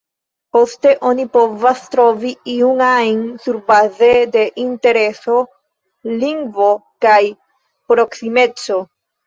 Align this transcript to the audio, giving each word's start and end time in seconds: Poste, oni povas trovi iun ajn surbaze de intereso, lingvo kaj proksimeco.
Poste, 0.55 0.93
oni 1.09 1.25
povas 1.35 1.83
trovi 1.95 2.31
iun 2.53 2.81
ajn 2.87 3.21
surbaze 3.45 4.11
de 4.37 4.47
intereso, 4.65 5.37
lingvo 6.25 6.73
kaj 7.09 7.23
proksimeco. 7.95 8.85